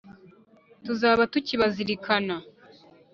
Tuzaba 0.83 1.23
kukibazirikana 1.31 2.35